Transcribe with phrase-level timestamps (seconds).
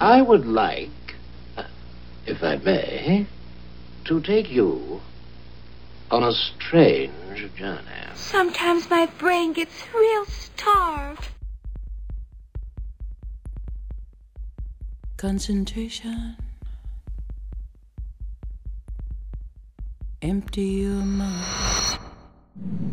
[0.00, 1.14] I would like,
[1.58, 1.64] uh,
[2.26, 3.26] if I may,
[4.06, 5.02] to take you
[6.10, 7.82] on a strange journey.
[8.14, 11.28] Sometimes my brain gets real starved.
[15.18, 16.36] Concentration.
[20.22, 21.98] Empty your mind.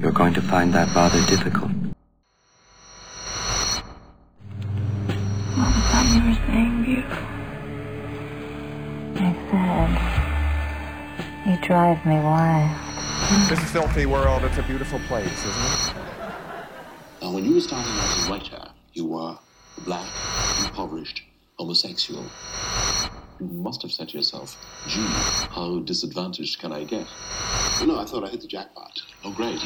[0.02, 1.86] You're going to find that rather difficult.
[6.18, 7.04] What was that you
[9.14, 9.60] beautiful?
[9.60, 9.93] I
[11.46, 13.50] said, you drive me wild.
[13.50, 15.93] This filthy world, it's a beautiful place, isn't it?
[17.21, 19.37] Now, when you were starting out as a writer, you were
[19.86, 20.11] black,
[20.65, 21.21] impoverished,
[21.59, 22.25] homosexual.
[23.39, 25.06] You must have said to yourself, gee,
[25.51, 27.06] how disadvantaged can I get?
[27.86, 29.04] No, I thought I hit the jackpot.
[29.23, 29.61] Oh, great.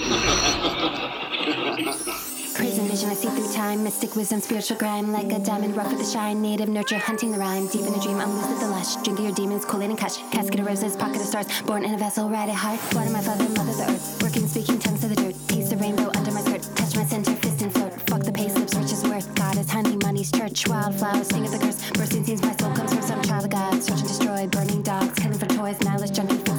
[2.56, 3.84] Prison vision, I see through time.
[3.84, 5.12] Mystic wisdom, spiritual grime.
[5.12, 6.42] Like a diamond, rough with the shine.
[6.42, 7.68] Native nurture, hunting the rhyme.
[7.68, 8.96] Deep in a dream, I'm loose with the lush.
[9.04, 10.18] Drinking your demons, cool and catch.
[10.32, 11.48] Casket of roses, pocket of stars.
[11.64, 12.80] Born in a vessel, ride it hard.
[12.94, 14.22] Water my father, mother the earth.
[14.22, 15.36] Working, speaking tongues to the dirt.
[15.48, 16.62] Taste the rainbow under my skirt.
[16.76, 17.94] Touch my center, fist and float.
[18.10, 19.34] Fuck the pay slips, riches worth.
[19.36, 20.68] God is honey, money's church.
[20.68, 21.92] Wildflowers, sting of the curse.
[21.92, 23.82] Bursting scenes, my soul comes from some child of God.
[23.82, 25.80] Search and destroy, burning dogs, killing for toys.
[25.82, 26.51] Nihilist junkie.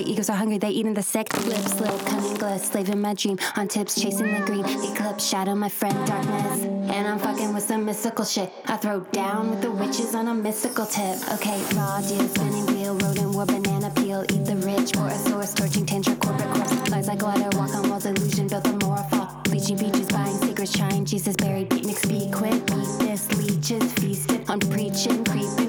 [0.00, 1.30] They egos are hungry, they eating the sick.
[1.44, 3.38] Lip slip, cunning glass, slave in my dream.
[3.56, 4.64] On tips, chasing the green.
[4.64, 6.62] Eclipse, shadow, my friend, darkness.
[6.62, 8.50] And I'm fucking with some mystical shit.
[8.64, 11.18] I throw down with the witches on a mystical tip.
[11.34, 14.24] Okay, raw deal, spinning wheel, rodent war, banana peel.
[14.32, 16.90] Eat the rich, pour a source, torching tantra, corporate corpse.
[16.90, 19.38] Lies like glider, walk on walls, illusion, built the moral fall.
[19.44, 21.04] Bleaching beaches, buying secrets, shine.
[21.04, 22.64] Jesus buried, beatniks, be quick.
[22.64, 25.59] Beat this, leeches, feasted on preaching, creeping.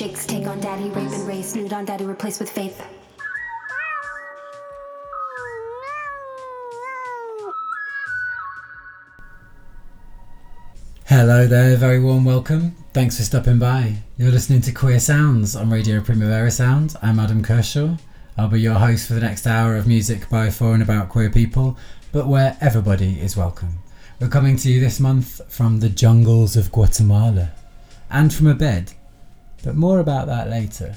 [0.00, 0.24] Shakes.
[0.24, 2.82] Take on daddy, rape and race, nude on daddy, replace with faith.
[11.04, 12.74] Hello there, very warm welcome.
[12.94, 13.96] Thanks for stopping by.
[14.16, 16.96] You're listening to Queer Sounds on Radio Primavera Sound.
[17.02, 17.96] I'm Adam Kershaw.
[18.38, 21.28] I'll be your host for the next hour of music by, for, and about queer
[21.28, 21.76] people,
[22.10, 23.80] but where everybody is welcome.
[24.18, 27.50] We're coming to you this month from the jungles of Guatemala
[28.08, 28.92] and from a bed,
[29.62, 30.96] but more about that later.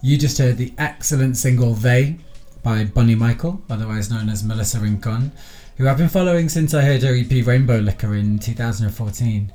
[0.00, 2.18] You just heard the excellent single They
[2.62, 5.32] by Bunny Michael, otherwise known as Melissa Rincon,
[5.76, 9.52] who I've been following since I heard her EP Rainbow Liquor in 2014.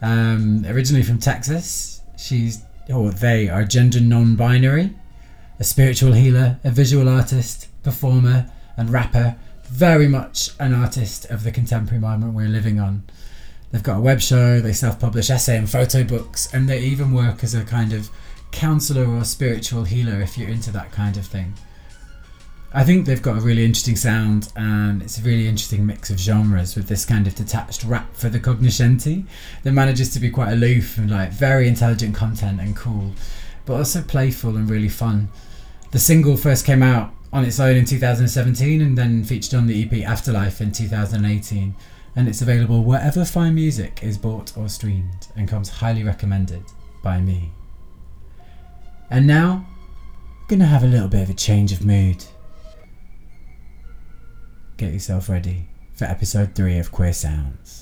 [0.00, 2.62] Um, originally from Texas, she's,
[2.92, 4.94] or they are gender non binary,
[5.60, 9.36] a spiritual healer, a visual artist, performer, and rapper.
[9.64, 13.04] Very much an artist of the contemporary moment we're living on.
[13.72, 17.12] They've got a web show, they self publish essay and photo books, and they even
[17.12, 18.10] work as a kind of
[18.50, 21.54] counselor or spiritual healer if you're into that kind of thing.
[22.74, 26.18] I think they've got a really interesting sound and it's a really interesting mix of
[26.18, 29.26] genres with this kind of detached rap for the cognoscenti
[29.62, 33.12] that manages to be quite aloof and like very intelligent content and cool,
[33.66, 35.28] but also playful and really fun.
[35.90, 39.82] The single first came out on its own in 2017 and then featured on the
[39.82, 41.74] EP Afterlife in 2018,
[42.14, 46.64] and it's available wherever fine music is bought or streamed and comes highly recommended
[47.02, 47.52] by me.
[49.10, 49.66] And now,
[50.40, 52.24] I'm gonna have a little bit of a change of mood
[54.82, 57.81] get yourself ready for episode 3 of Queer Sounds.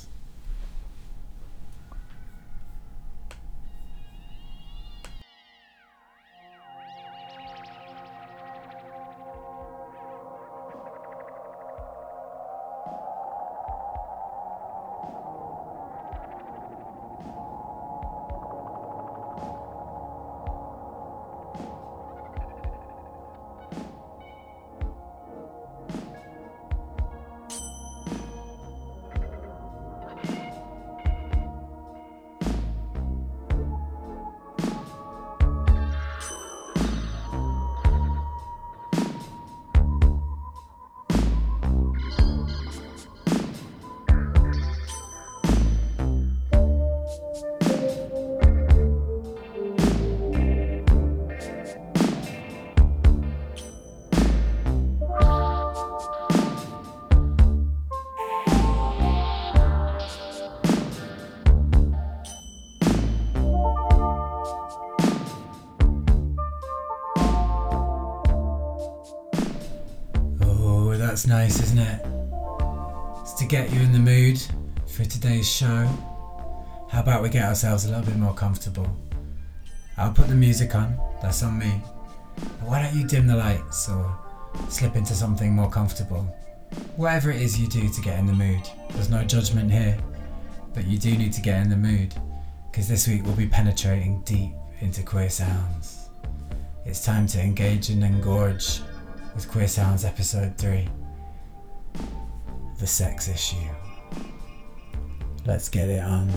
[71.31, 72.05] Nice, isn't it?
[73.21, 74.43] It's to get you in the mood
[74.89, 75.87] for today's show.
[76.89, 78.89] How about we get ourselves a little bit more comfortable?
[79.97, 81.81] I'll put the music on, that's on me.
[82.35, 84.19] But why don't you dim the lights or
[84.69, 86.23] slip into something more comfortable?
[86.97, 89.97] Whatever it is you do to get in the mood, there's no judgment here,
[90.75, 92.13] but you do need to get in the mood
[92.73, 94.51] because this week we'll be penetrating deep
[94.81, 96.09] into queer sounds.
[96.85, 98.81] It's time to engage and engorge
[99.37, 100.89] with Queer Sounds Episode 3
[102.79, 103.57] The Sex Issue.
[105.47, 106.31] Let's get it on.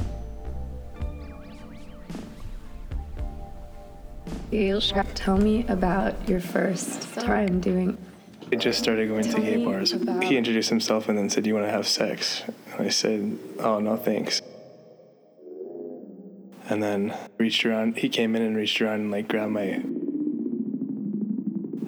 [4.52, 4.80] You
[5.16, 7.98] tell me about your first time doing.
[8.52, 9.96] I just started going to gay bars.
[10.22, 13.38] He introduced himself and then said, "Do you want to have sex?" And I said,
[13.60, 14.44] "Oh no, thanks."
[16.70, 17.98] And then reached around.
[17.98, 19.82] He came in and reached around and like grabbed my.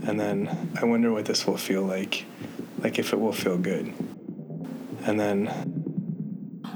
[0.07, 0.49] And then
[0.81, 2.25] I wonder what this will feel like,
[2.79, 3.93] like if it will feel good.
[5.05, 5.47] And then,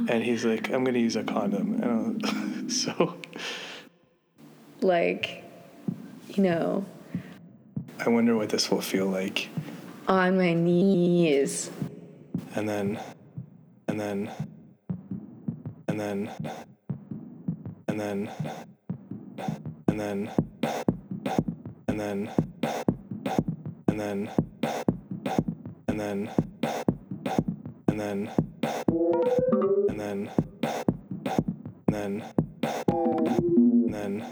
[0.07, 3.15] and he's like, "I'm gonna use a condom," and I so.
[4.81, 5.43] Like,
[6.29, 6.85] you know,
[7.99, 9.49] I wonder what this will feel like.
[10.07, 11.69] on my knees.
[12.55, 12.99] And then,
[13.87, 14.31] and then,
[15.87, 16.29] and then,
[17.87, 18.29] and then,
[19.87, 20.31] and then, and then,
[21.87, 22.29] and then,
[23.87, 24.29] and then,
[25.99, 26.29] and then,
[27.89, 28.29] and then,
[29.89, 30.29] and then,
[31.87, 32.23] and then,
[33.87, 34.25] and then,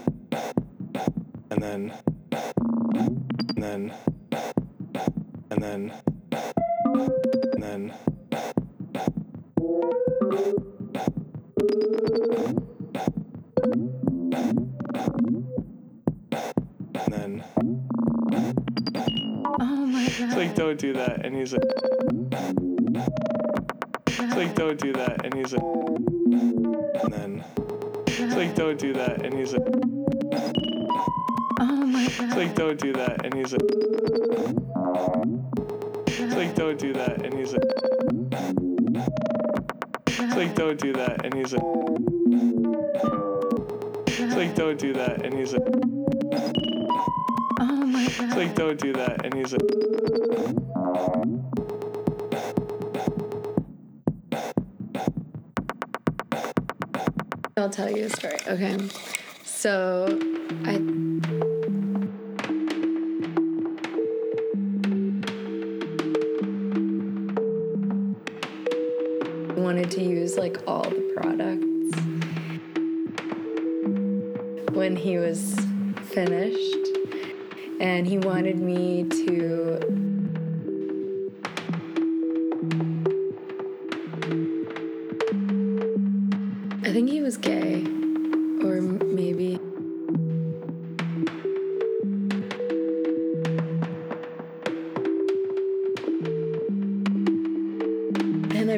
[1.50, 1.92] and then,
[3.50, 3.92] and then,
[5.50, 7.47] and then,
[21.38, 21.87] music.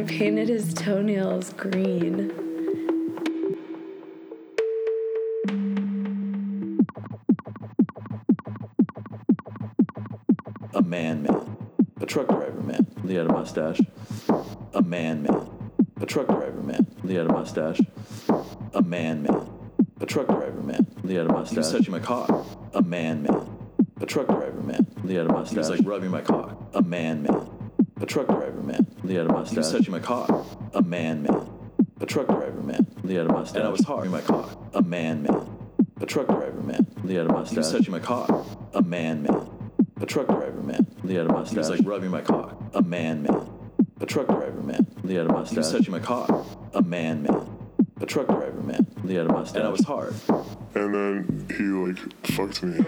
[0.00, 2.30] I painted his toenails green.
[10.72, 11.56] A man man.
[12.00, 12.86] A truck driver man.
[13.06, 13.78] He had a mustache.
[14.72, 15.50] A man man.
[16.00, 16.86] A truck driver man.
[17.06, 17.80] He had a mustache.
[18.72, 19.50] A man man.
[20.00, 20.86] A truck driver man.
[21.06, 21.52] He had a mustache.
[21.52, 22.46] He was touching my cock.
[22.72, 23.46] A man man.
[24.00, 24.86] A truck driver man.
[25.06, 25.52] He had a mustache.
[25.52, 26.70] He was like rubbing my cock.
[26.72, 27.49] A man man.
[28.10, 28.86] A truck driver man.
[29.06, 29.52] He had a mustache.
[29.52, 30.28] He was touching my cock.
[30.74, 31.48] A man man.
[32.00, 32.84] A truck driver man.
[33.06, 33.58] He had a mustache.
[33.58, 34.10] And I was hard.
[34.10, 34.58] my cock.
[34.74, 35.48] A man man.
[36.00, 36.88] A truck driver man.
[37.06, 37.52] He had a mustache.
[37.52, 38.48] He was touching my cock.
[38.74, 39.48] A man man.
[40.00, 40.88] A truck driver man.
[41.06, 41.52] He had a mustache.
[41.52, 42.60] He was like rubbing my cock.
[42.74, 43.48] A man man.
[44.00, 44.88] A truck driver man.
[45.06, 45.52] He had a mustache.
[45.52, 46.48] He was touching my cock.
[46.74, 47.46] A man man.
[48.00, 48.88] A truck driver man.
[49.06, 49.56] He had a mustache.
[49.56, 50.14] And I was hard.
[50.74, 52.84] And then he like fucked me.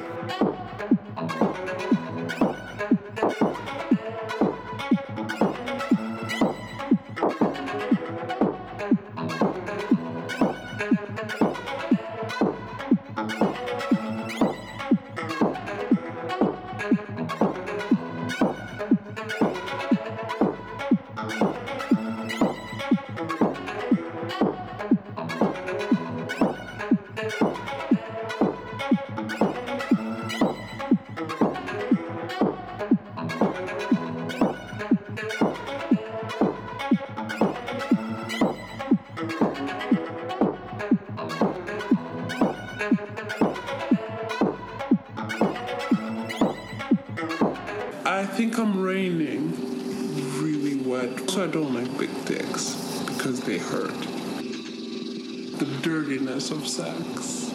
[48.42, 49.52] Think I'm raining.
[50.42, 52.74] Really wet, so I don't like big dicks
[53.06, 53.96] because they hurt.
[55.60, 57.52] The dirtiness of sex.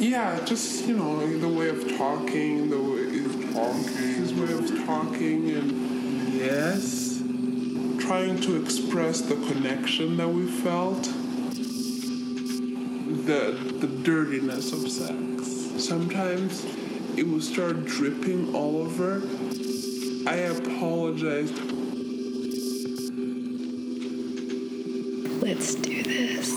[0.00, 4.84] Yeah, just you know the way of talking, the way of talking, his way of
[4.84, 7.22] talking, and yes,
[8.00, 11.04] trying to express the connection that we felt,
[13.26, 15.55] the the dirtiness of sex.
[15.86, 16.64] Sometimes
[17.16, 19.22] it would start dripping all over.
[20.26, 21.52] I apologize.
[25.40, 26.50] Let's do this.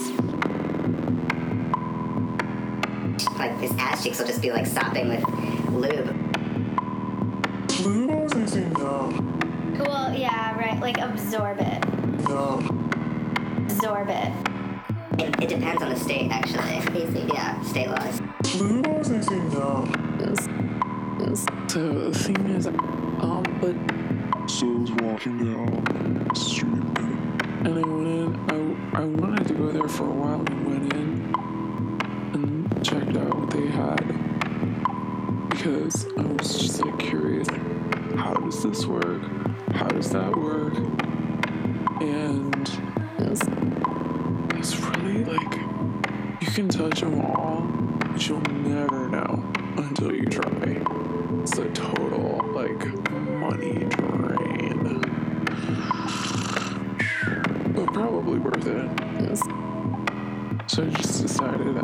[3.38, 5.22] Like his ass cheeks will just be like sopping with
[5.68, 6.08] lube.
[9.78, 10.80] Well, yeah, right.
[10.80, 11.84] Like absorb it.
[12.28, 12.58] No.
[13.58, 14.32] Absorb it.
[15.20, 16.80] It, it depends on the state, actually.
[17.32, 18.20] Yeah, state laws.
[21.74, 22.66] The thing is,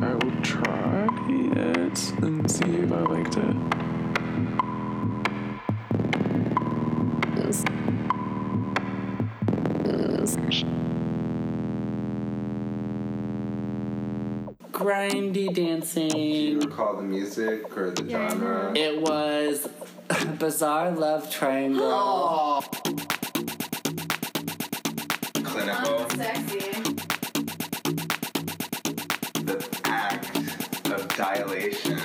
[0.06, 3.56] I will try it and see if I liked it.
[14.70, 16.10] Grindy dancing.
[16.10, 18.72] Do you recall the music or the genre?
[18.76, 19.68] It was
[20.38, 21.80] Bizarre Love Triangle.
[21.80, 22.45] Clinical.
[31.40, 31.95] Of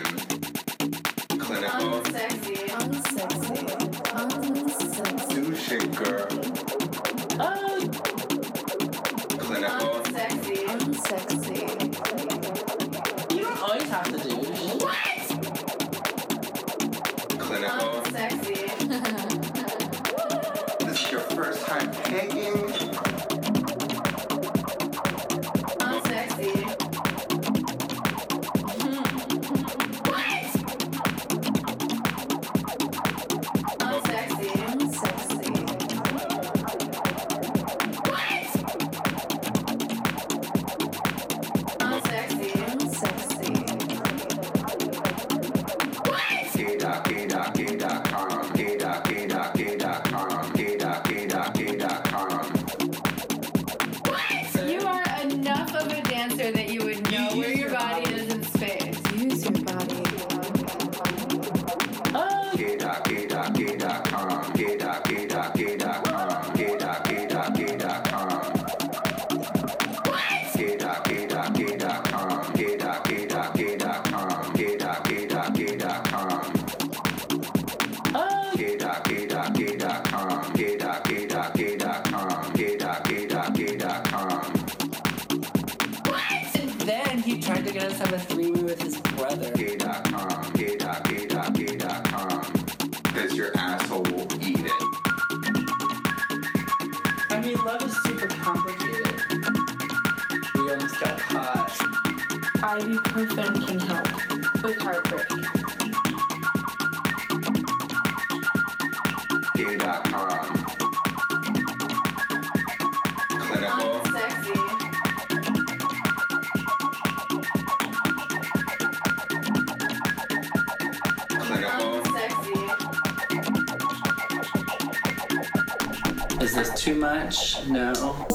[127.71, 128.27] No.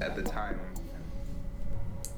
[0.00, 0.58] At the time.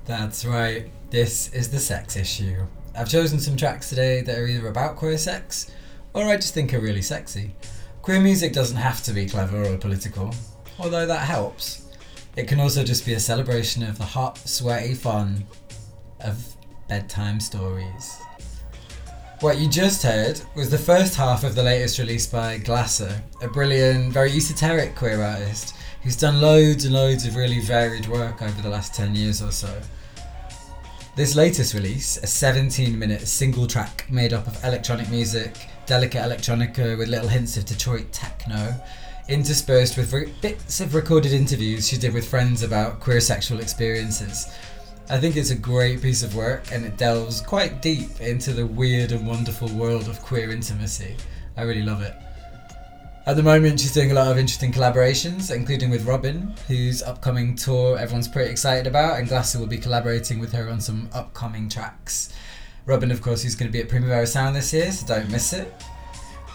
[0.06, 0.90] That's right.
[1.10, 2.64] This is the sex issue.
[2.96, 5.70] I've chosen some tracks today that are either about queer sex
[6.14, 7.54] or I just think are really sexy.
[8.00, 10.34] Queer music doesn't have to be clever or political,
[10.78, 11.88] although that helps.
[12.36, 15.44] It can also just be a celebration of the hot, sweaty fun
[16.20, 16.56] of
[16.88, 18.18] bedtime stories.
[19.40, 23.48] What you just heard was the first half of the latest release by Glasser, a
[23.48, 25.74] brilliant, very esoteric queer artist
[26.04, 29.50] who's done loads and loads of really varied work over the last 10 years or
[29.50, 29.80] so.
[31.16, 35.56] This latest release, a 17 minute single track made up of electronic music,
[35.86, 38.74] delicate electronica with little hints of Detroit techno,
[39.28, 44.54] interspersed with re- bits of recorded interviews she did with friends about queer sexual experiences.
[45.08, 48.66] I think it's a great piece of work and it delves quite deep into the
[48.66, 51.16] weird and wonderful world of queer intimacy.
[51.56, 52.14] I really love it.
[53.26, 57.56] At the moment, she's doing a lot of interesting collaborations, including with Robyn, whose upcoming
[57.56, 61.70] tour everyone's pretty excited about, and Glasser will be collaborating with her on some upcoming
[61.70, 62.34] tracks.
[62.84, 65.54] Robyn, of course, is going to be at Primavera Sound this year, so don't miss
[65.54, 65.72] it.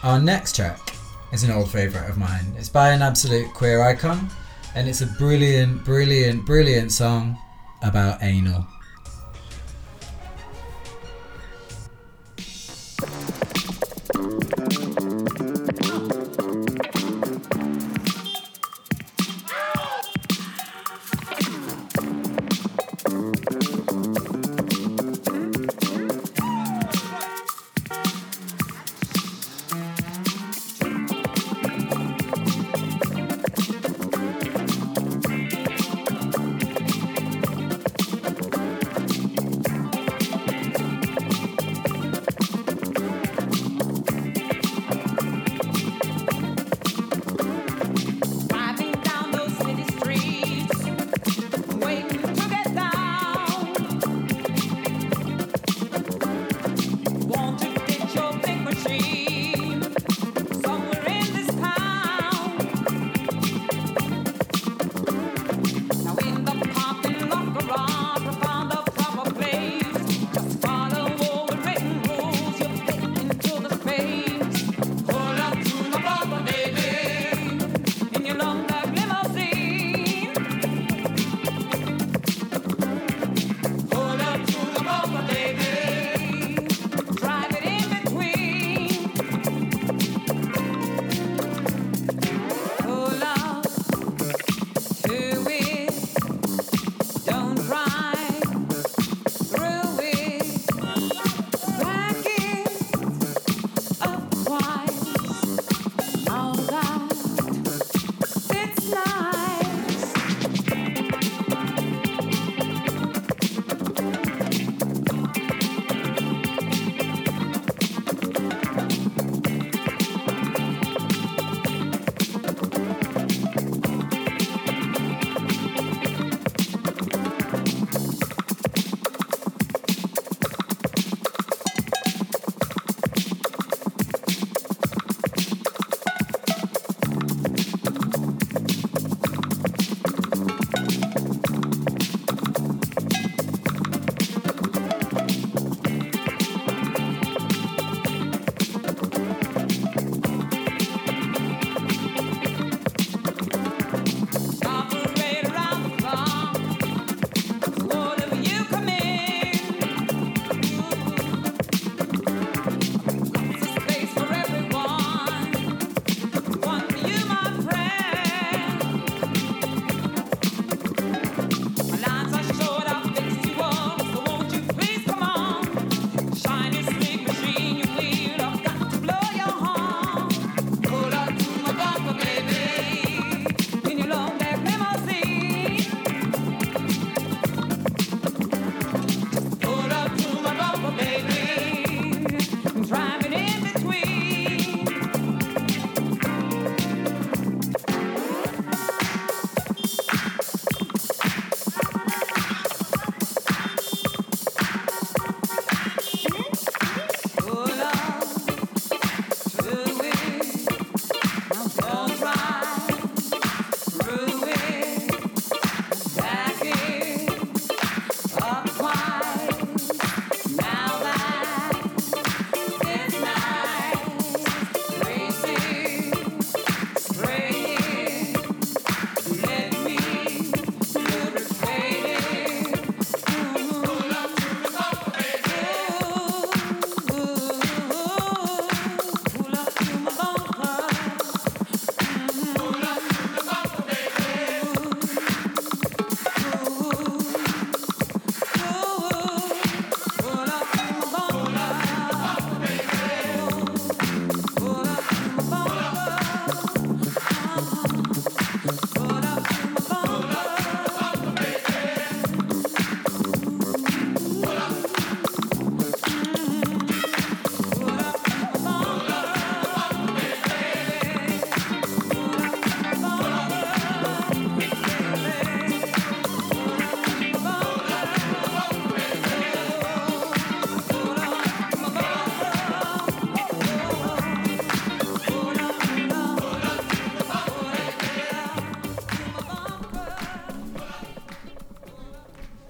[0.03, 0.93] Our next track
[1.33, 2.45] is an old favourite of mine.
[2.55, 4.29] It's by an absolute queer icon,
[4.75, 7.35] and it's a brilliant, brilliant, brilliant song
[7.81, 8.67] about anal.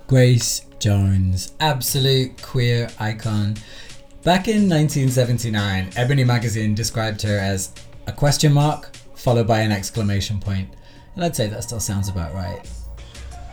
[0.09, 3.53] Grace Jones, absolute queer icon.
[4.23, 7.71] Back in 1979, Ebony magazine described her as
[8.07, 10.67] a question mark followed by an exclamation point,
[11.13, 12.59] and I'd say that still sounds about right.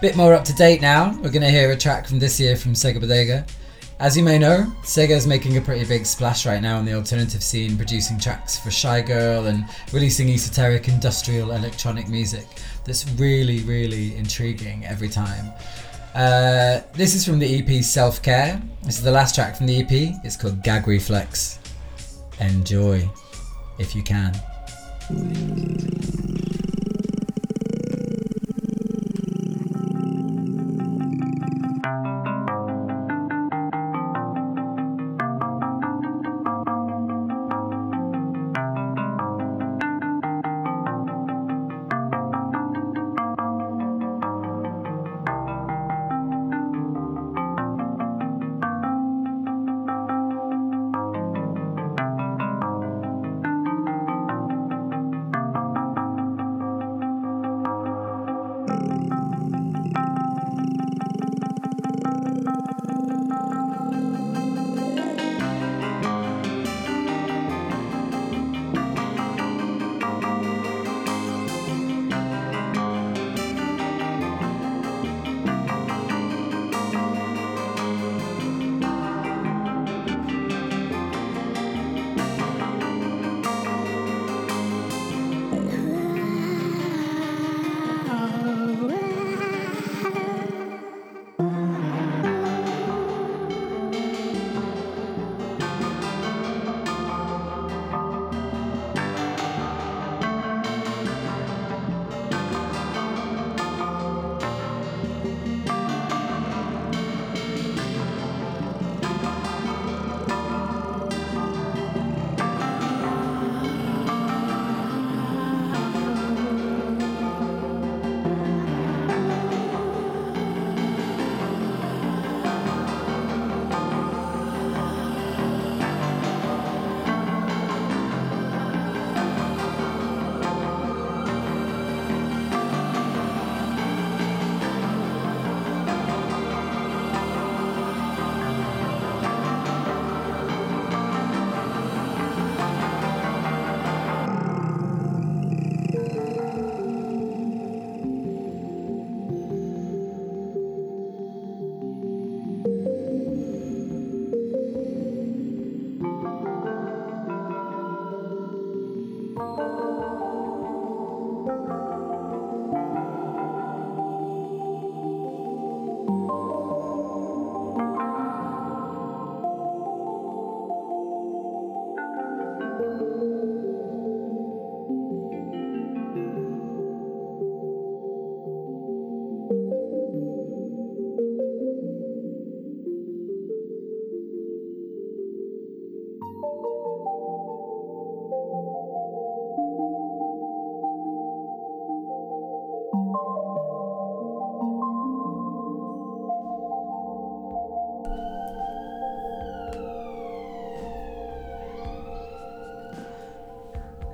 [0.01, 2.57] Bit more up to date now, we're going to hear a track from this year
[2.57, 3.45] from Sega Bodega.
[3.99, 6.95] As you may know, Sega is making a pretty big splash right now in the
[6.95, 12.47] alternative scene, producing tracks for Shygirl and releasing esoteric industrial electronic music
[12.87, 15.53] that's really, really intriguing every time.
[16.16, 18.62] Uh, this is from the EP Self Care.
[18.85, 20.16] This is the last track from the EP.
[20.24, 21.59] It's called Gag Reflex.
[22.40, 23.07] Enjoy,
[23.79, 24.33] if you can.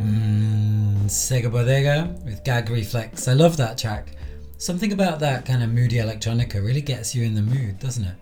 [0.01, 3.29] Mm, Sega Bodega with Gag Reflex.
[3.29, 4.17] I love that track.
[4.59, 8.17] Something about that kind of moody electronica really gets you in the mood, doesn't it?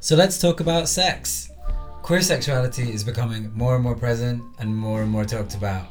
[0.00, 1.50] So let's talk about sex.
[2.02, 5.86] Queer sexuality is becoming more and more present and more and more talked about.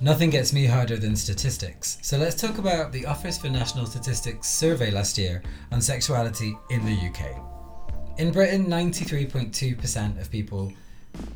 [0.00, 1.98] Nothing gets me harder than statistics.
[2.02, 6.84] So let's talk about the Office for National Statistics survey last year on sexuality in
[6.84, 7.53] the UK.
[8.16, 10.72] In Britain, 93.2% of people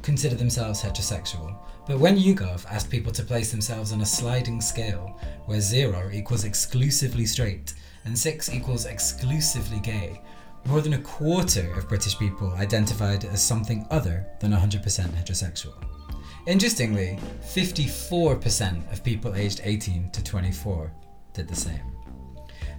[0.03, 1.57] consider themselves heterosexual,
[1.89, 6.45] but when YouGov asked people to place themselves on a sliding scale where 0 equals
[6.45, 10.23] exclusively straight and 6 equals exclusively gay,
[10.67, 15.75] more than a quarter of British people identified as something other than 100% heterosexual.
[16.47, 20.93] Interestingly, 54% of people aged 18 to 24
[21.33, 21.98] did the same.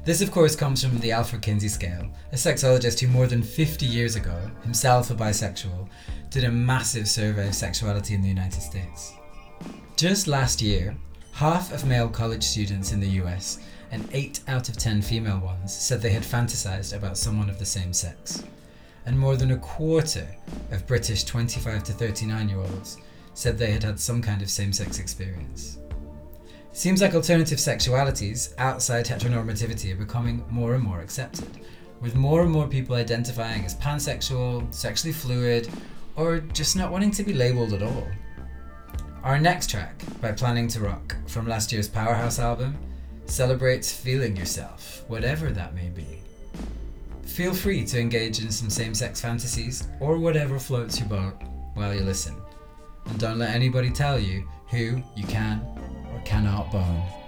[0.10, 3.86] This, of course, comes from the Alfred Kinsey scale, a sexologist who more than 50
[3.86, 5.88] years ago, himself a bisexual,
[6.32, 9.13] did a massive survey of sexuality in the United States.
[9.98, 10.98] Just last year,
[11.32, 13.60] half of male college students in the US
[13.91, 17.65] and 8 out of 10 female ones said they had fantasized about someone of the
[17.67, 18.43] same sex.
[19.06, 20.28] And more than a quarter
[20.72, 22.98] of British 25 to 39 year olds
[23.36, 25.79] said they had had some kind of same sex experience.
[26.71, 31.49] Seems like alternative sexualities outside heteronormativity are becoming more and more accepted.
[32.01, 35.69] with more and more people identifying as pansexual, sexually fluid,
[36.15, 38.08] or just not wanting to be labelled at all.
[39.23, 42.77] Our next track, by Planningtorock, from last year's Powerhouse album,
[43.25, 46.19] celebrates feeling yourself, whatever that may be.
[47.23, 51.34] Feel free to engage in some same sex fantasies or whatever floats your boat
[51.73, 52.36] while you listen.
[53.05, 55.62] And don't let anybody tell you who you can
[56.25, 57.18] cannot bone.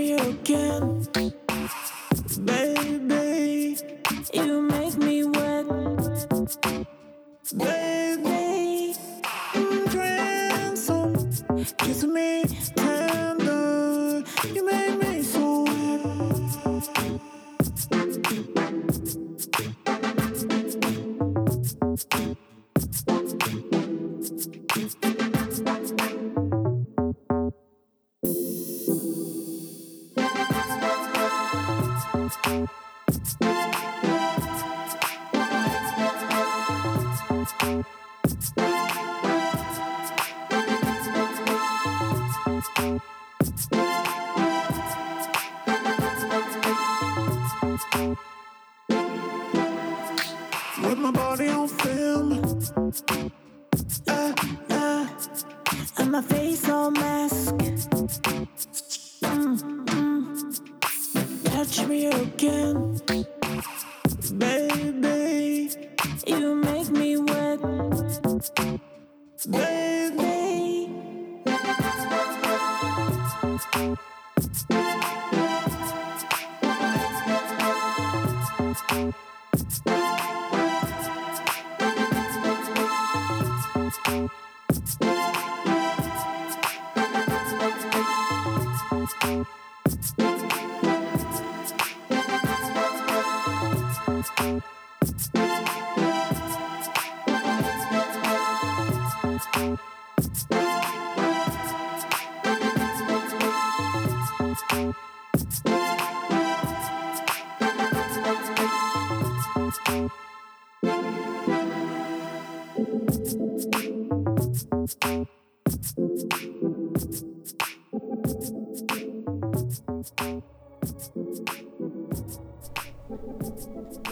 [0.00, 1.29] Me again.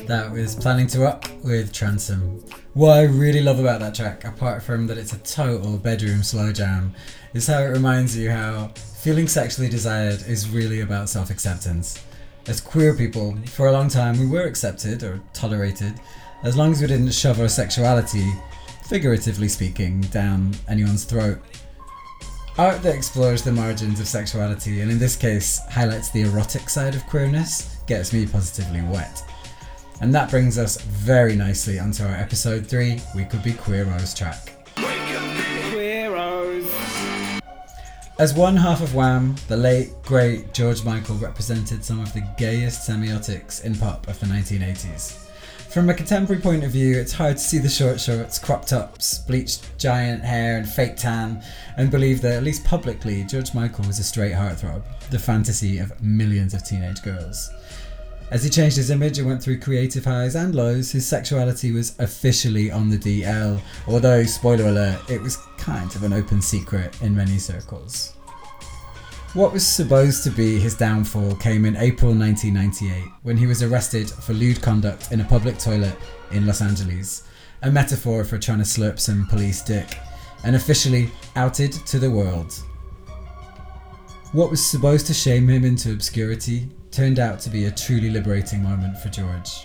[0.09, 2.43] That was Planningtorock with Transome.
[2.73, 6.51] What I really love about that track, apart from that it's a total bedroom slow
[6.51, 6.95] jam,
[7.35, 8.69] is how it reminds you how
[9.03, 12.03] feeling sexually desired is really about self acceptance.
[12.47, 16.01] As queer people, for a long time we were accepted or tolerated
[16.43, 18.33] as long as we didn't shove our sexuality,
[18.85, 21.39] figuratively speaking, down anyone's throat.
[22.57, 26.95] Art that explores the margins of sexuality and in this case highlights the erotic side
[26.95, 29.23] of queerness gets me positively wet.
[30.01, 34.55] And that brings us very nicely onto our episode 3 We Could Be Queeros track.
[38.21, 42.89] As one half of Wham, the late, great George Michael represented some of the gayest
[42.89, 45.29] semiotics in pop of the 1980s.
[45.69, 49.19] From a contemporary point of view, it's hard to see the short shorts, crop tops,
[49.19, 51.43] bleached giant hair, and fake tan,
[51.77, 56.01] and believe that, at least publicly, George Michael was a straight heartthrob, the fantasy of
[56.03, 57.51] millions of teenage girls.
[58.31, 61.99] As he changed his image and went through creative highs and lows, his sexuality was
[61.99, 67.17] officially on the DL, although, spoiler alert, it was kind of an open secret in
[67.17, 68.13] many circles.
[69.33, 74.11] What was supposed to be his downfall came in April 1998 when he was arrested
[74.11, 75.97] for lewd conduct in a public toilet
[76.31, 77.23] in Los Angeles,
[77.63, 79.97] a metaphor for trying to slurp some police dick,
[80.45, 82.53] and officially outed to the world.
[84.33, 88.61] What was supposed to shame him into obscurity turned out to be a truly liberating
[88.61, 89.65] moment for George.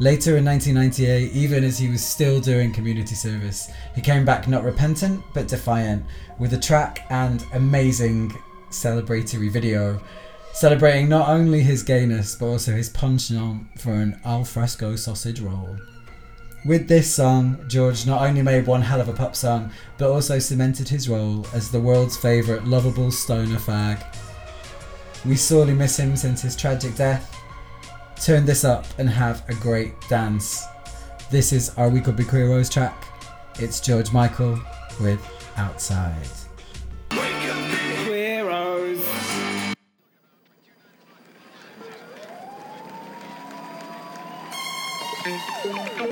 [0.00, 4.64] Later in 1998, even as he was still doing community service, he came back not
[4.64, 6.04] repentant but defiant
[6.40, 8.36] with a track and amazing
[8.70, 10.00] celebratory video
[10.54, 15.78] celebrating not only his gayness but also his penchant for an al fresco sausage roll.
[16.64, 20.40] With this song, George not only made one hell of a pop song, but also
[20.40, 24.04] cemented his role as the world's favourite lovable stoner fag.
[25.24, 27.38] We sorely miss him since his tragic death.
[28.20, 30.64] Turn this up and have a great dance.
[31.30, 33.06] This is our We Could Be Queeros track.
[33.60, 34.58] It's George Michael
[35.00, 35.20] with
[35.56, 36.26] Outside.
[45.64, 46.11] I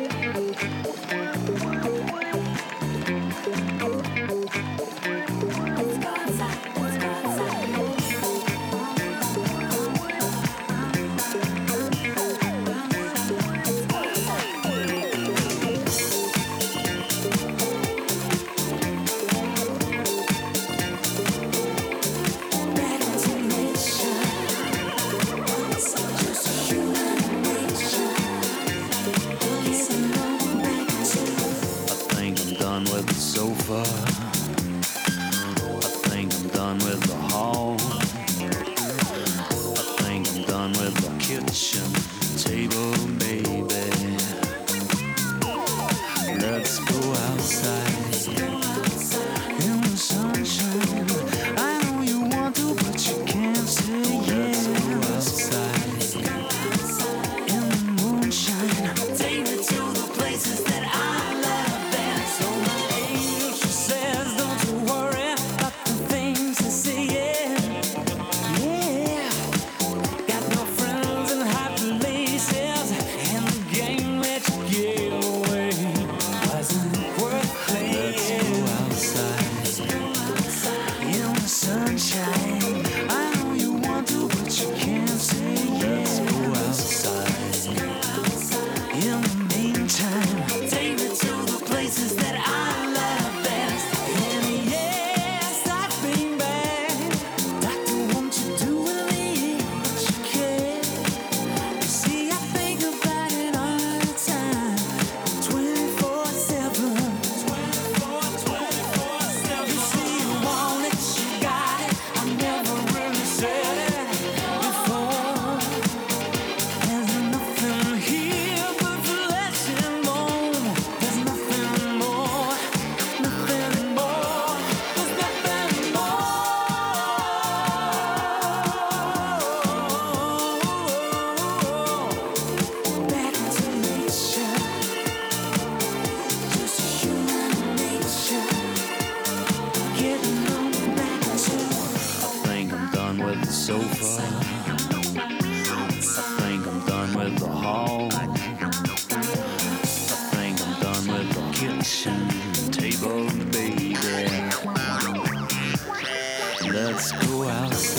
[157.51, 157.89] Let's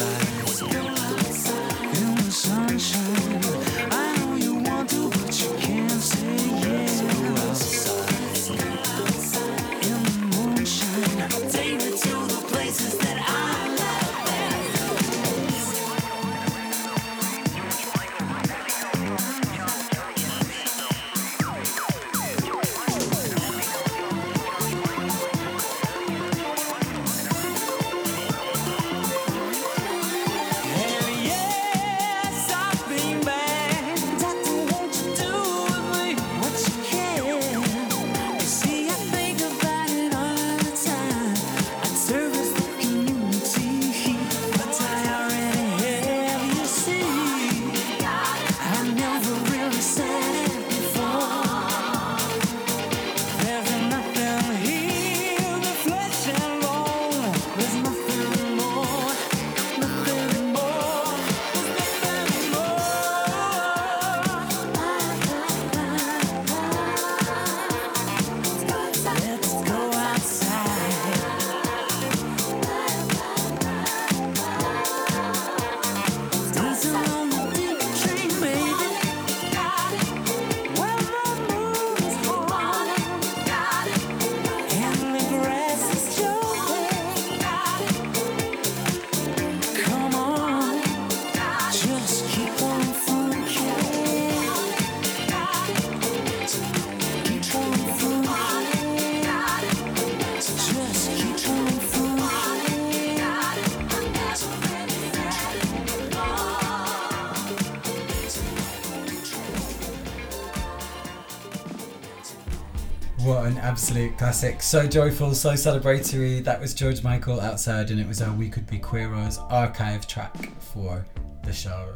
[113.31, 114.61] What an absolute classic.
[114.61, 116.43] So joyful, so celebratory.
[116.43, 120.35] That was George Michael outside, and it was our We Could Be Queeros archive track
[120.59, 121.05] for
[121.41, 121.95] the show.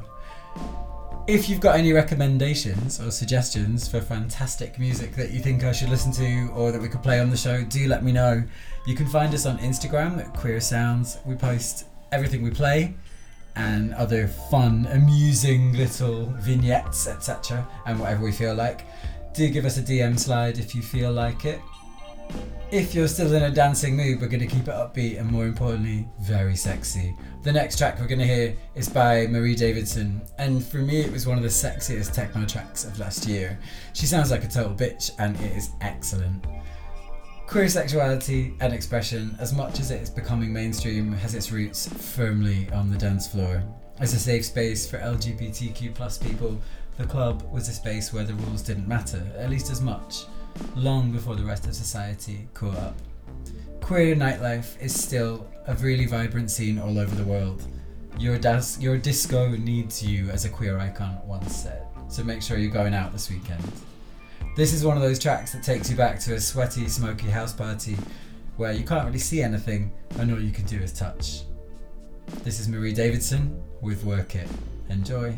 [1.28, 5.90] If you've got any recommendations or suggestions for fantastic music that you think I should
[5.90, 8.42] listen to or that we could play on the show, do let me know.
[8.88, 11.18] You can find us on Instagram at Queer Sounds.
[11.26, 12.96] We post everything we play
[13.58, 18.86] and other fun, amusing little vignettes, etc., and whatever we feel like.
[19.36, 21.60] Do give us a DM slide if you feel like it.
[22.72, 25.46] If you're still in a dancing mood, we're going to keep it upbeat and more
[25.46, 27.14] importantly, very sexy.
[27.44, 31.12] The next track we're going to hear is by Marie Davidson, and for me, it
[31.12, 33.60] was one of the sexiest techno tracks of last year.
[33.92, 36.46] She sounds like a total bitch, and it is excellent.
[37.46, 42.70] Queer sexuality and expression, as much as it is becoming mainstream, has its roots firmly
[42.72, 43.64] on the dance floor.
[44.00, 46.60] As a safe space for LGBTQ people,
[46.98, 50.26] the club was a space where the rules didn't matter, at least as much,
[50.76, 52.96] long before the rest of society caught up.
[53.82, 57.68] Queer nightlife is still a really vibrant scene all over the world.
[58.18, 62.58] Your, das- your disco needs you, as a queer icon once said, so make sure
[62.58, 63.64] you're going out this weekend.
[64.56, 67.52] This is one of those tracks that takes you back to a sweaty, smoky house
[67.52, 67.98] party
[68.56, 71.42] where you can't really see anything and all you can do is touch.
[72.46, 74.48] This is Marie Davidson with Work It.
[74.90, 75.36] Enjoy.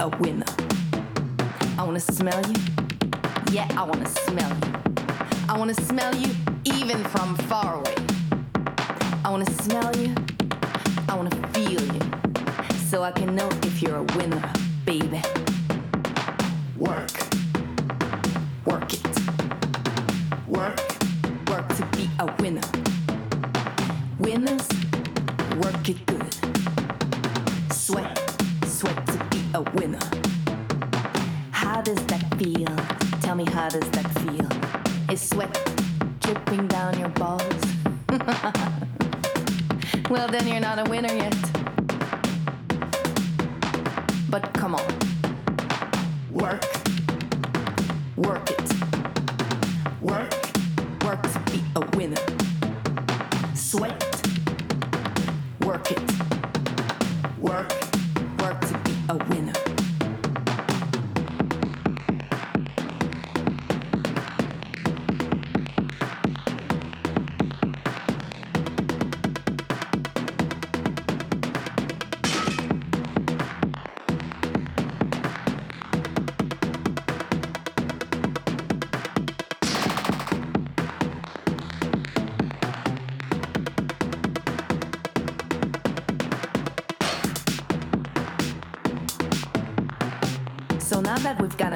[0.00, 0.44] A winner.
[1.76, 2.54] I wanna smell you.
[3.50, 4.72] Yeah, I wanna smell you.
[5.48, 6.30] I wanna smell you
[6.64, 7.94] even from far away.
[9.24, 10.14] I wanna smell you.
[11.08, 12.00] I wanna feel you.
[12.88, 14.42] So I can know if you're a winner,
[14.84, 15.20] baby.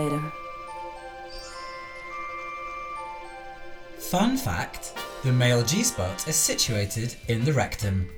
[0.00, 0.32] Later.
[3.98, 8.08] Fun fact the male G spot is situated in the rectum.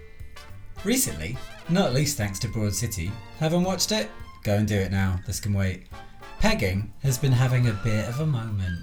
[0.85, 1.37] Recently,
[1.69, 4.11] not least thanks to Broad City, haven't watched it?
[4.43, 5.87] Go and do it now, this can wait.
[6.39, 8.81] Pegging has been having a bit of a moment.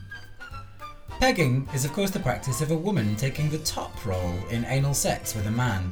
[1.19, 4.93] Pegging is, of course, the practice of a woman taking the top role in anal
[4.93, 5.91] sex with a man.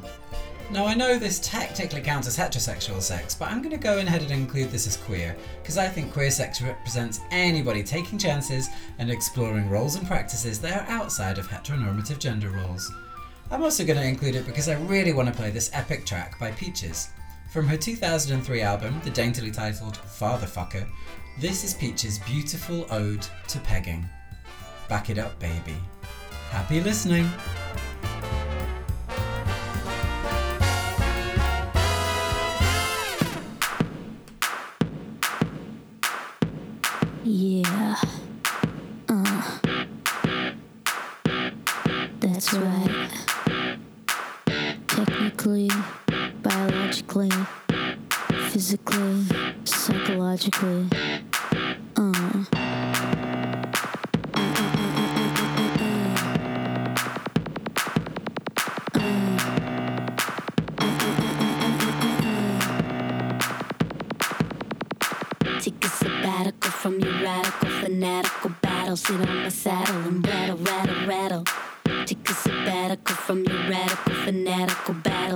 [0.70, 4.20] Now, I know this technically counts as heterosexual sex, but I'm going to go ahead
[4.20, 9.10] and include this as queer, because I think queer sex represents anybody taking chances and
[9.10, 12.92] exploring roles and practices that are outside of heteronormative gender roles.
[13.50, 16.38] I'm also going to include it because I really want to play this epic track
[16.38, 17.08] by Peaches.
[17.50, 20.86] From her 2003 album, the daintily titled Fatherfucker,
[21.40, 24.06] this is Peaches' beautiful ode to pegging.
[24.86, 25.76] Back it up, baby.
[26.50, 27.30] Happy listening!
[42.38, 43.10] That's right.
[44.86, 45.68] Technically,
[46.40, 47.32] biologically,
[48.50, 49.24] physically,
[49.64, 50.86] psychologically.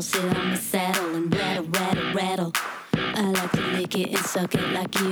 [0.03, 2.53] Sit on my saddle and rattle, rattle, rattle.
[2.93, 5.12] I like to lick it and suck it like you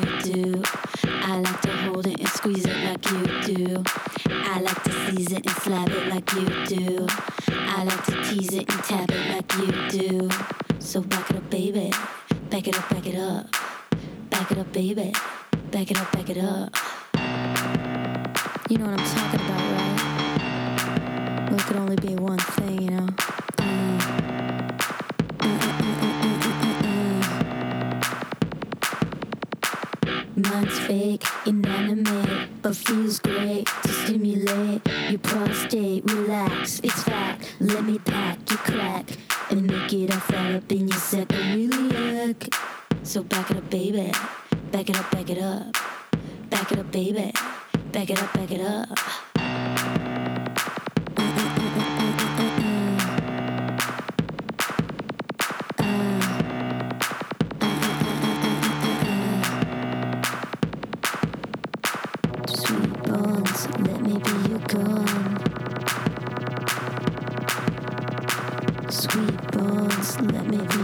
[70.16, 70.79] bones, let me be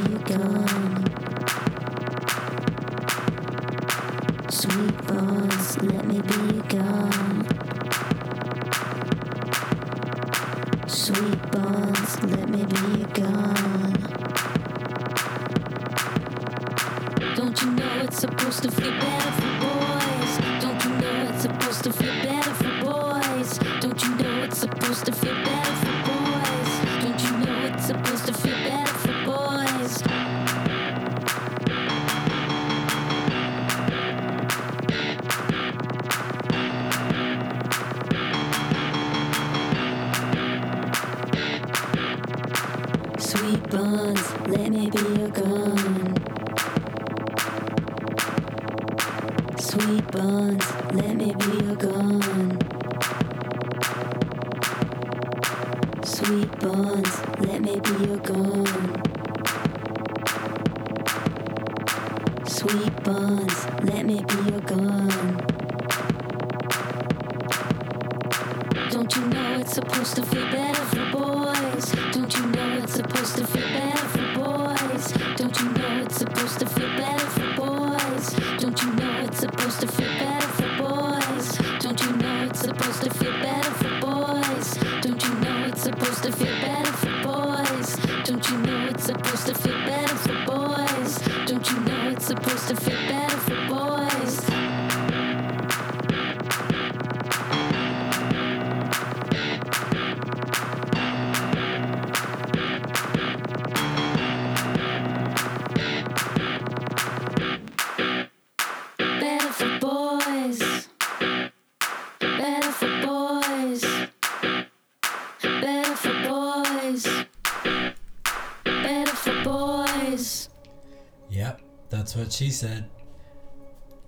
[122.27, 122.91] what she said.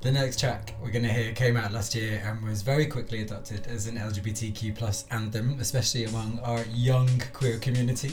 [0.00, 3.22] The next track we're going to hear came out last year and was very quickly
[3.22, 8.10] adopted as an LGBTQ plus anthem, especially among our young queer community.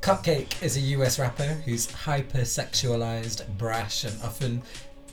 [0.00, 4.62] CupcakKe is a US rapper whose hypersexualized, brash, and often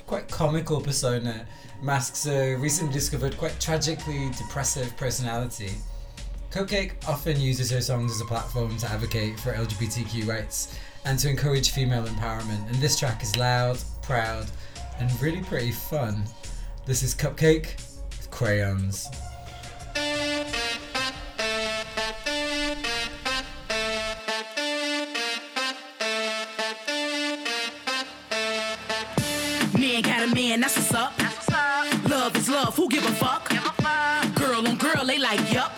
[0.07, 1.45] quite comical persona
[1.83, 5.73] masks a recently discovered quite tragically depressive personality.
[6.49, 10.75] CupcakKe often uses her songs as a platform to advocate for LGBTQ rights
[11.05, 14.45] and to encourage female empowerment, and this track is loud, proud,
[14.99, 16.23] and really pretty fun.
[16.85, 17.75] This is CupcakKe
[18.09, 19.09] with Crayons.
[29.77, 31.13] Man got a man, that's what's up.
[32.09, 33.49] Love is love, who give a fuck?
[34.35, 35.73] Girl on girl, they like yup.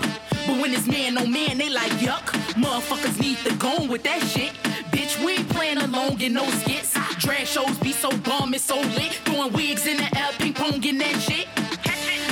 [0.47, 2.26] But when it's man on man, they like yuck.
[2.55, 4.53] Motherfuckers need to go with that shit.
[4.91, 7.05] Bitch, we ain't playing alone, get no skits.
[7.26, 9.13] Drag shows be so bum, it's so lit.
[9.26, 11.47] Throwing wigs in the air, ping pong, getting that shit.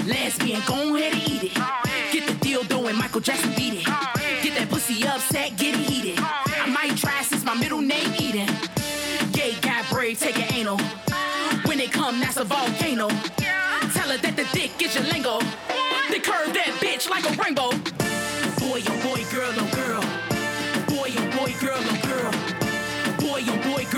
[0.05, 1.53] Lesbian, go ahead and eat it.
[2.11, 3.85] Get the deal and Michael Jackson beat it.
[4.43, 6.19] Get that pussy upset, get it heated.
[6.19, 8.47] I might try since my middle name Eden.
[9.31, 10.77] Gay guy brave, take an anal.
[11.65, 13.09] When they come, that's a volcano.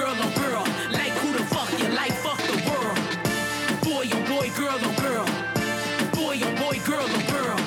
[0.06, 0.64] Girl, oh girl.
[0.92, 2.14] Like who the fuck you like?
[2.26, 2.98] Fuck the world.
[3.82, 5.26] Boy, oh boy, girl, oh girl.
[6.14, 7.58] Boy, oh boy, girl, oh girl.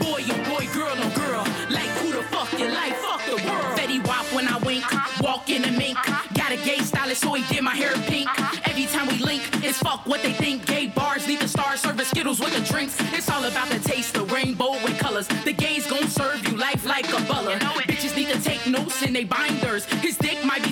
[0.00, 1.44] Boy, oh boy, girl, oh girl.
[1.70, 2.94] Like who the fuck you like?
[2.96, 3.78] Fuck the world.
[3.78, 4.84] Fetty Wap when I wink.
[5.20, 5.98] Walk in a mink.
[6.34, 8.28] Got a gay stylist, so he did my hair pink.
[8.68, 10.66] Every time we link, it's fuck what they think.
[10.66, 12.96] Gay bars need the stars, serving Skittles with the drinks.
[13.12, 15.28] It's all about the taste, the rainbow with colors.
[15.44, 17.58] The gays gon' serve you life like a butler.
[17.86, 19.84] Bitches need to take notes in they binders.
[20.06, 20.71] His dick might be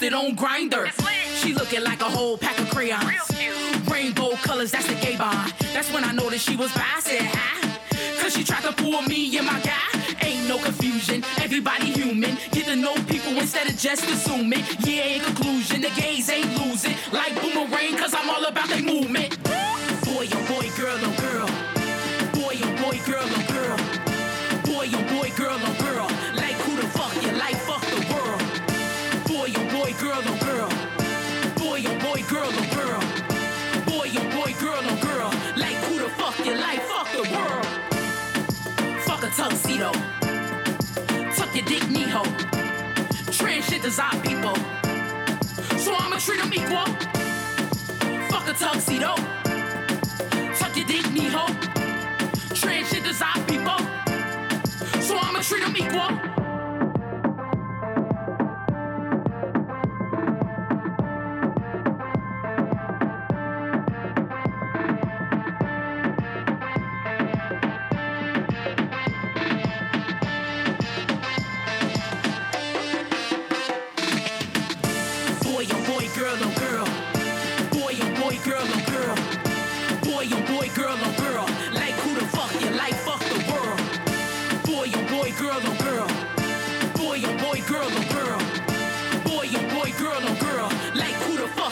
[0.00, 0.90] posted on Grindr.
[1.42, 3.30] She looking like a whole pack of crayons.
[3.90, 5.52] Rainbow colors, that's the gay bond.
[5.72, 6.84] That's when I noticed she was bi.
[6.96, 7.78] I said hi.
[8.20, 9.76] Cause she tried to pull me and my guy.
[10.22, 12.36] Ain't no confusion, everybody human.
[12.50, 14.64] Get to know people instead of just assuming.
[14.80, 16.94] Yeah, in conclusion, the gays ain't losing.
[17.12, 19.39] Like boomerang, cause I'm all about their movement.
[32.20, 33.00] Boy, girl, oh girl.
[33.86, 35.30] Boy, oh boy, girl, oh girl.
[35.56, 36.82] Like who the fuck you like?
[36.82, 37.66] Fuck the world.
[39.04, 39.90] Fuck a tuxedo.
[41.34, 42.22] Tuck your dick, knee-ho.
[43.32, 44.54] Transgenders are people.
[45.78, 46.84] So I'ma treat them equal.
[48.28, 49.14] Fuck a tuxedo.
[50.58, 51.46] Tuck your dick, knee-ho.
[52.52, 53.80] Transgenders are people.
[55.00, 56.39] So I'ma treat them equal.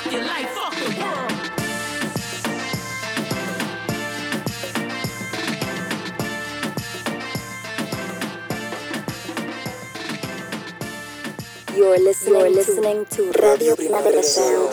[0.09, 0.49] Fuck you like?
[0.49, 1.33] Fuck the world.
[11.77, 14.73] You're listening, You're listening to Radio Primavera Sound.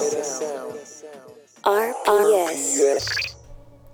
[1.65, 3.35] RPS.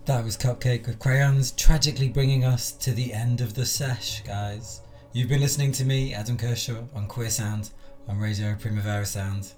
[0.06, 4.82] That was CupcakKe with Crayons, tragically bringing us to the end of the sesh, guys.
[5.14, 7.72] You've been listening to me, Adam Kershaw, on Queer Sound,
[8.08, 9.54] on Radio Primavera Sound.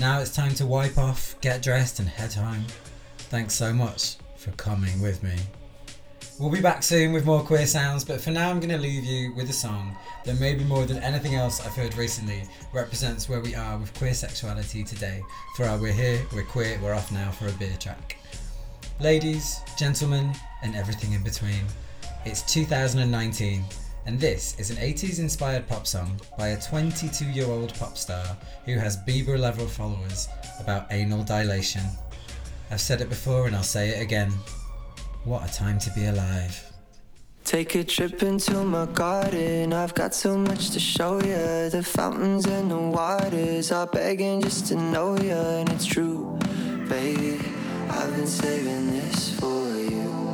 [0.00, 2.64] Now it's time to wipe off, get dressed, and head home.
[3.28, 5.36] Thanks so much for coming with me.
[6.38, 9.04] We'll be back soon with more queer sounds, but for now I'm going to leave
[9.04, 9.94] you with a song
[10.24, 14.14] that maybe more than anything else I've heard recently represents where we are with queer
[14.14, 15.22] sexuality today.
[15.54, 18.16] For our We're Here, We're Queer, We're Off Now for a beer track.
[19.00, 20.32] Ladies, gentlemen,
[20.62, 21.66] and everything in between,
[22.24, 23.62] it's 2019,
[24.06, 28.36] and this is an 80s inspired pop song by a 22 year old pop star
[28.64, 30.28] who has Bieber level followers
[30.60, 31.82] about anal dilation.
[32.70, 34.32] I've said it before and I'll say it again.
[35.24, 36.70] What a time to be alive.
[37.44, 39.72] Take a trip into my garden.
[39.72, 41.68] I've got so much to show you.
[41.70, 45.32] The fountains and the waters are begging just to know you.
[45.32, 46.38] And it's true,
[46.88, 47.40] baby.
[47.88, 50.29] I've been saving this for you,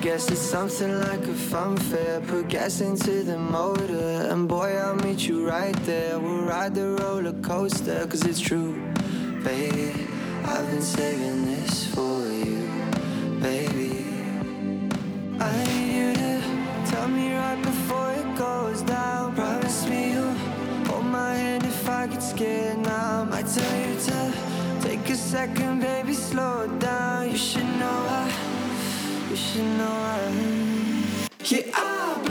[0.00, 2.24] guess it's something like a funfair.
[2.28, 4.28] Put gas into the motor.
[4.30, 6.18] And boy, I'll meet you right there.
[6.18, 8.74] We'll ride the roller coaster, cause it's true,
[9.42, 9.92] baby.
[10.44, 12.68] I've been saving this for you,
[13.40, 14.04] baby.
[15.40, 19.34] I need you to tell me right before it goes down.
[19.34, 20.34] Promise me you'll
[20.86, 23.28] hold my hand if I get scared now.
[23.32, 26.77] I tell you to take a second, baby, slow down.
[29.54, 29.78] You.
[31.50, 32.27] Yeah, I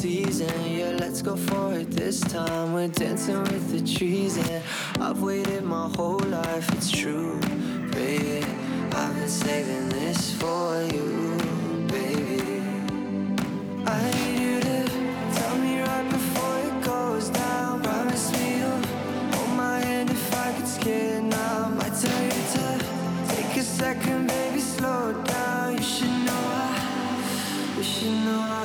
[0.00, 0.76] season.
[0.76, 2.72] Yeah, let's go for it this time.
[2.72, 4.62] We're dancing with the trees, and
[5.00, 6.66] I've waited my whole life.
[6.74, 7.40] It's true,
[7.90, 8.46] baby.
[8.92, 11.08] I've been saving this for you,
[11.88, 12.62] baby.
[13.86, 14.78] I need you to
[15.38, 17.82] tell me right before it goes down.
[17.82, 18.86] Promise me you'll
[19.34, 21.72] hold my hand if I get scared now.
[21.80, 25.76] I tell you to take a second, baby, slow down.
[25.76, 28.57] You should know I, you should know I.